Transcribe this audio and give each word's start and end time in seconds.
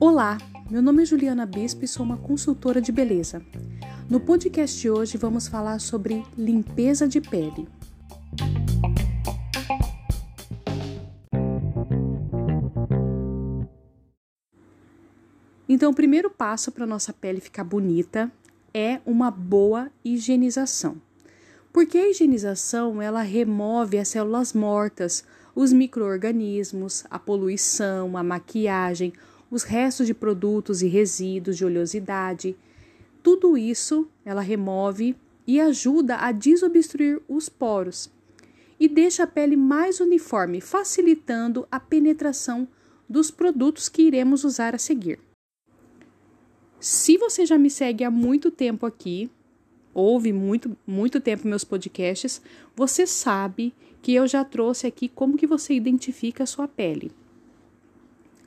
Olá, 0.00 0.36
meu 0.68 0.82
nome 0.82 1.02
é 1.02 1.06
Juliana 1.06 1.46
Bispo 1.46 1.84
e 1.84 1.88
sou 1.88 2.04
uma 2.04 2.16
consultora 2.16 2.80
de 2.80 2.90
beleza. 2.90 3.40
No 4.10 4.18
podcast 4.18 4.80
de 4.80 4.90
hoje 4.90 5.16
vamos 5.16 5.46
falar 5.46 5.78
sobre 5.78 6.24
limpeza 6.36 7.06
de 7.06 7.20
pele. 7.20 7.68
Então, 15.68 15.90
o 15.90 15.94
primeiro 15.94 16.28
passo 16.28 16.70
para 16.72 16.86
nossa 16.86 17.12
pele 17.12 17.40
ficar 17.40 17.64
bonita 17.64 18.30
é 18.74 19.00
uma 19.06 19.30
boa 19.30 19.90
higienização. 20.04 21.00
Porque 21.72 21.96
a 21.96 22.10
higienização, 22.10 23.00
ela 23.00 23.22
remove 23.22 23.98
as 23.98 24.08
células 24.08 24.52
mortas, 24.52 25.24
os 25.54 25.72
microorganismos, 25.72 27.04
a 27.10 27.18
poluição, 27.18 28.16
a 28.16 28.22
maquiagem, 28.22 29.12
os 29.50 29.62
restos 29.62 30.06
de 30.06 30.14
produtos 30.14 30.82
e 30.82 30.88
resíduos 30.88 31.56
de 31.56 31.64
oleosidade. 31.64 32.56
Tudo 33.22 33.56
isso 33.56 34.08
ela 34.24 34.40
remove 34.40 35.16
e 35.46 35.60
ajuda 35.60 36.16
a 36.16 36.32
desobstruir 36.32 37.20
os 37.28 37.48
poros 37.48 38.10
e 38.78 38.88
deixa 38.88 39.22
a 39.22 39.26
pele 39.28 39.56
mais 39.56 40.00
uniforme, 40.00 40.60
facilitando 40.60 41.66
a 41.70 41.78
penetração 41.78 42.66
dos 43.08 43.30
produtos 43.30 43.88
que 43.88 44.02
iremos 44.02 44.42
usar 44.42 44.74
a 44.74 44.78
seguir. 44.78 45.20
Se 46.80 47.16
você 47.16 47.46
já 47.46 47.56
me 47.56 47.70
segue 47.70 48.02
há 48.02 48.10
muito 48.10 48.50
tempo 48.50 48.84
aqui, 48.84 49.30
ouve 49.94 50.32
muito, 50.32 50.76
muito 50.86 51.20
tempo 51.20 51.46
meus 51.46 51.64
podcasts, 51.64 52.40
você 52.74 53.06
sabe 53.06 53.74
que 54.00 54.14
eu 54.14 54.26
já 54.26 54.44
trouxe 54.44 54.86
aqui 54.86 55.08
como 55.08 55.36
que 55.36 55.46
você 55.46 55.74
identifica 55.74 56.44
a 56.44 56.46
sua 56.46 56.66
pele 56.66 57.12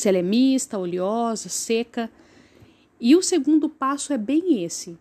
se 0.00 0.08
ela 0.08 0.18
é 0.18 0.22
mista, 0.22 0.78
oleosa, 0.78 1.48
seca. 1.50 2.10
E 2.98 3.14
o 3.14 3.22
segundo 3.22 3.68
passo 3.68 4.12
é 4.12 4.18
bem 4.18 4.64
esse: 4.64 4.98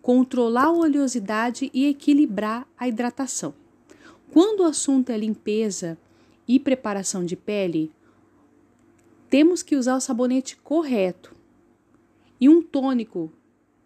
controlar 0.00 0.66
a 0.66 0.72
oleosidade 0.72 1.70
e 1.74 1.86
equilibrar 1.86 2.66
a 2.78 2.86
hidratação. 2.86 3.52
Quando 4.30 4.60
o 4.60 4.64
assunto 4.64 5.10
é 5.10 5.18
limpeza 5.18 5.98
e 6.46 6.58
preparação 6.58 7.24
de 7.24 7.36
pele, 7.36 7.90
temos 9.28 9.62
que 9.62 9.76
usar 9.76 9.96
o 9.96 10.00
sabonete 10.00 10.56
correto 10.56 11.34
e 12.40 12.48
um 12.48 12.62
tônico, 12.62 13.30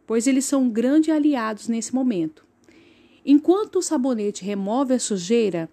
pois 0.06 0.26
eles 0.26 0.44
são 0.44 0.68
grandes 0.68 1.14
aliados 1.14 1.68
nesse 1.68 1.94
momento. 1.94 2.44
Enquanto 3.24 3.76
o 3.76 3.82
sabonete 3.82 4.44
remove 4.44 4.94
a 4.94 4.98
sujeira, 4.98 5.68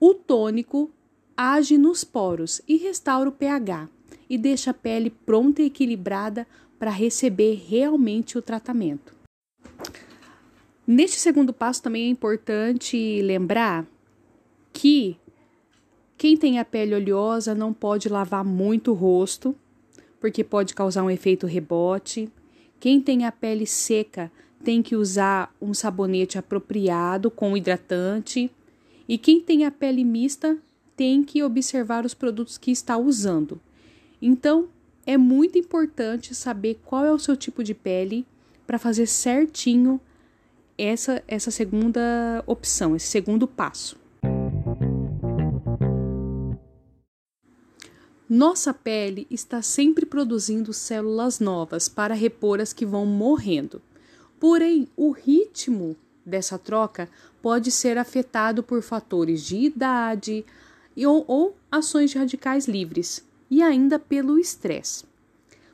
o 0.00 0.12
tônico 0.12 0.90
age 1.36 1.78
nos 1.78 2.02
poros 2.04 2.60
e 2.66 2.76
restaura 2.76 3.28
o 3.28 3.32
pH 3.32 3.88
e 4.28 4.36
deixa 4.36 4.72
a 4.72 4.74
pele 4.74 5.10
pronta 5.10 5.62
e 5.62 5.66
equilibrada 5.66 6.46
para 6.78 6.90
receber 6.90 7.62
realmente 7.68 8.36
o 8.36 8.42
tratamento. 8.42 9.14
Neste 10.86 11.18
segundo 11.18 11.52
passo 11.52 11.82
também 11.82 12.06
é 12.06 12.08
importante 12.08 13.22
lembrar 13.22 13.86
que 14.72 15.16
quem 16.16 16.36
tem 16.36 16.58
a 16.58 16.64
pele 16.64 16.94
oleosa 16.94 17.54
não 17.54 17.72
pode 17.72 18.08
lavar 18.08 18.44
muito 18.44 18.90
o 18.90 18.94
rosto, 18.94 19.54
porque 20.20 20.44
pode 20.44 20.74
causar 20.74 21.02
um 21.02 21.10
efeito 21.10 21.46
rebote. 21.46 22.30
Quem 22.80 22.98
tem 22.98 23.26
a 23.26 23.30
pele 23.30 23.66
seca 23.66 24.32
tem 24.64 24.82
que 24.82 24.96
usar 24.96 25.54
um 25.60 25.74
sabonete 25.74 26.38
apropriado 26.38 27.30
com 27.30 27.54
hidratante. 27.54 28.50
E 29.06 29.18
quem 29.18 29.40
tem 29.40 29.66
a 29.66 29.70
pele 29.70 30.02
mista 30.02 30.56
tem 30.96 31.22
que 31.22 31.42
observar 31.42 32.06
os 32.06 32.14
produtos 32.14 32.56
que 32.56 32.70
está 32.70 32.96
usando. 32.96 33.60
Então, 34.20 34.68
é 35.06 35.18
muito 35.18 35.58
importante 35.58 36.34
saber 36.34 36.80
qual 36.84 37.04
é 37.04 37.12
o 37.12 37.18
seu 37.18 37.36
tipo 37.36 37.62
de 37.62 37.74
pele 37.74 38.26
para 38.66 38.78
fazer 38.78 39.06
certinho 39.06 40.00
essa, 40.78 41.22
essa 41.28 41.50
segunda 41.50 42.42
opção, 42.46 42.96
esse 42.96 43.08
segundo 43.08 43.46
passo. 43.46 43.99
Nossa 48.32 48.72
pele 48.72 49.26
está 49.28 49.60
sempre 49.60 50.06
produzindo 50.06 50.72
células 50.72 51.40
novas 51.40 51.88
para 51.88 52.14
repor 52.14 52.60
as 52.60 52.72
que 52.72 52.86
vão 52.86 53.04
morrendo. 53.04 53.82
Porém, 54.38 54.86
o 54.96 55.10
ritmo 55.10 55.96
dessa 56.24 56.56
troca 56.56 57.08
pode 57.42 57.72
ser 57.72 57.98
afetado 57.98 58.62
por 58.62 58.82
fatores 58.82 59.42
de 59.42 59.56
idade, 59.56 60.44
ou, 60.96 61.24
ou 61.26 61.56
ações 61.72 62.12
de 62.12 62.18
radicais 62.18 62.68
livres, 62.68 63.26
e 63.50 63.60
ainda 63.60 63.98
pelo 63.98 64.38
estresse. 64.38 65.04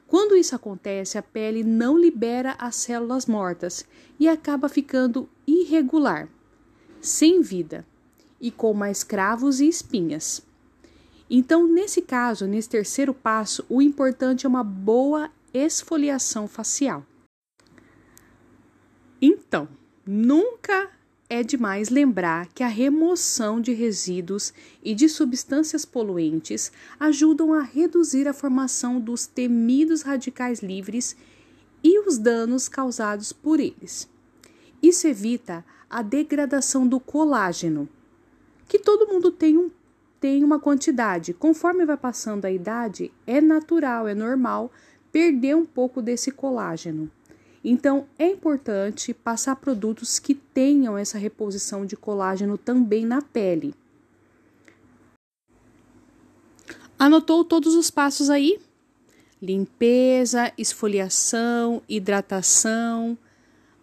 Quando 0.07 0.35
isso 0.35 0.57
acontece, 0.57 1.19
a 1.19 1.23
pele 1.23 1.63
não 1.63 1.99
libera 1.99 2.57
as 2.59 2.77
células 2.77 3.27
mortas 3.27 3.85
e 4.19 4.27
acaba 4.27 4.67
ficando 4.67 5.29
irregular, 5.47 6.27
sem 7.03 7.43
vida 7.43 7.85
e 8.41 8.51
com 8.51 8.73
mais 8.73 9.05
cravos 9.05 9.61
e 9.61 9.69
espinhas. 9.69 10.43
Então, 11.29 11.67
nesse 11.67 12.03
caso, 12.03 12.47
nesse 12.47 12.69
terceiro 12.69 13.13
passo, 13.13 13.65
o 13.69 13.83
importante 13.83 14.47
é 14.47 14.49
uma 14.49 14.63
boa 14.63 15.31
esfoliação 15.53 16.47
facial. 16.47 17.05
Então, 19.21 19.69
nunca 20.07 20.91
é 21.29 21.43
demais 21.43 21.89
lembrar 21.89 22.47
que 22.55 22.63
a 22.63 22.69
remoção 22.69 23.61
de 23.61 23.73
resíduos 23.73 24.53
e 24.83 24.95
de 24.95 25.09
substâncias 25.09 25.85
poluentes 25.85 26.71
ajudam 27.01 27.53
a 27.53 27.63
reduzir 27.63 28.29
a 28.29 28.33
formação 28.33 29.01
dos 29.01 29.27
temidos 29.27 30.03
radicais 30.03 30.61
livres 30.61 31.17
e 31.83 31.99
os 32.01 32.19
danos 32.19 32.69
causados 32.69 33.33
por 33.33 33.59
eles. 33.59 34.09
Isso 34.83 35.09
evita 35.09 35.65
a 35.91 36.03
degradação 36.03 36.87
do 36.87 37.01
colágeno, 37.01 37.89
que 38.69 38.79
todo 38.79 39.09
mundo 39.09 39.31
tem, 39.31 39.57
um, 39.57 39.71
tem 40.21 40.43
uma 40.43 40.59
quantidade. 40.59 41.33
Conforme 41.33 41.85
vai 41.85 41.97
passando 41.97 42.45
a 42.45 42.51
idade, 42.51 43.13
é 43.27 43.41
natural, 43.41 44.09
é 44.09 44.15
normal 44.15 44.71
perder 45.13 45.57
um 45.57 45.65
pouco 45.65 46.03
desse 46.03 46.31
colágeno. 46.31 47.11
Então, 47.65 48.07
é 48.19 48.29
importante 48.29 49.13
passar 49.13 49.57
produtos 49.57 50.19
que 50.19 50.35
tenham 50.35 50.97
essa 50.97 51.19
reposição 51.19 51.85
de 51.85 51.97
colágeno 51.97 52.57
também 52.57 53.05
na 53.05 53.21
pele. 53.21 53.75
Anotou 56.99 57.45
todos 57.45 57.75
os 57.75 57.91
passos 57.91 58.31
aí? 58.31 58.61
Limpeza, 59.43 60.53
esfoliação, 60.57 61.83
hidratação, 61.89 63.19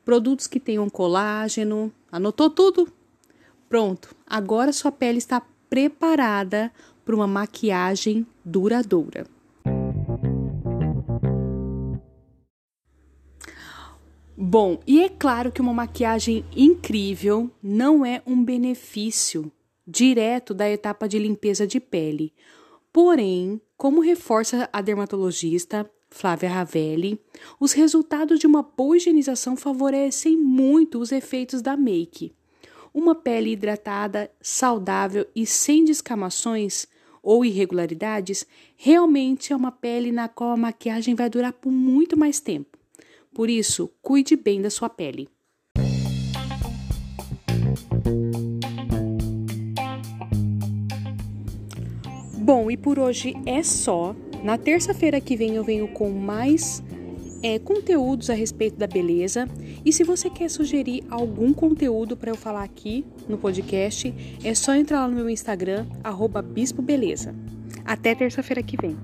produtos 0.04 0.48
que 0.48 0.60
tenham 0.60 0.90
colágeno. 0.90 1.94
Anotou 2.12 2.50
tudo? 2.50 2.92
Pronto, 3.70 4.16
agora 4.26 4.72
sua 4.72 4.92
pele 4.92 5.18
está 5.18 5.42
preparada 5.74 6.72
para 7.04 7.16
uma 7.16 7.26
maquiagem 7.26 8.28
duradoura. 8.46 9.26
Bom, 14.38 14.80
e 14.86 15.02
é 15.02 15.10
claro 15.10 15.52
que 15.52 15.62
uma 15.62 15.74
maquiagem 15.74 16.46
incrível 16.56 17.50
não 17.60 18.06
é 18.06 18.22
um 18.28 18.44
benefício 18.44 19.52
direto 19.88 20.54
da 20.54 20.70
etapa 20.70 21.10
de 21.10 21.18
limpeza 21.18 21.66
de 21.66 21.80
pele. 21.80 22.32
Porém, 22.92 23.60
como 23.76 24.00
reforça 24.00 24.70
a 24.72 24.80
dermatologista 24.80 25.90
Flávia 26.08 26.50
Ravelli, 26.50 27.20
os 27.60 27.74
resultados 27.74 28.38
de 28.38 28.46
uma 28.46 28.62
boa 28.62 28.96
higienização 28.96 29.58
favorecem 29.58 30.38
muito 30.38 31.00
os 31.00 31.12
efeitos 31.12 31.64
da 31.64 31.76
make. 31.76 32.32
Uma 32.94 33.16
pele 33.16 33.52
hidratada, 33.52 34.30
saudável 34.40 35.26
e 35.36 35.48
sem 35.48 35.84
descamações 35.84 36.86
ou 37.24 37.44
irregularidades 37.44 38.46
realmente 38.78 39.52
é 39.52 39.56
uma 39.56 39.72
pele 39.72 40.12
na 40.12 40.30
qual 40.30 40.52
a 40.52 40.58
maquiagem 40.58 41.16
vai 41.16 41.28
durar 41.28 41.54
por 41.54 41.72
muito 41.72 42.16
mais 42.16 42.40
tempo. 42.40 42.78
Por 43.34 43.50
isso, 43.50 43.90
cuide 44.00 44.36
bem 44.36 44.62
da 44.62 44.70
sua 44.70 44.90
pele. 44.90 45.28
Bom, 52.38 52.70
e 52.70 52.78
por 52.78 53.00
hoje 53.00 53.34
é 53.46 53.64
só. 53.64 54.16
Na 54.44 54.56
terça-feira 54.56 55.20
que 55.20 55.36
vem 55.36 55.56
eu 55.56 55.64
venho 55.64 55.88
com 55.88 56.12
mais 56.12 56.84
é, 57.44 57.60
conteúdos 57.60 58.30
a 58.30 58.34
respeito 58.34 58.78
da 58.78 58.88
beleza. 58.88 59.48
E 59.86 59.92
se 59.92 60.04
você 60.04 60.30
quer 60.30 60.50
sugerir 60.50 61.04
algum 61.10 61.54
conteúdo 61.54 62.16
para 62.16 62.32
eu 62.32 62.36
falar 62.36 62.64
aqui 62.64 63.06
no 63.28 63.38
podcast, 63.38 64.14
é 64.44 64.56
só 64.56 64.74
entrar 64.74 65.02
lá 65.02 65.08
no 65.10 65.16
meu 65.16 65.30
Instagram, 65.30 65.86
@bispobeleza. 66.54 67.36
Até 67.86 68.16
terça-feira 68.16 68.64
que 68.64 68.78
vem. 68.78 68.96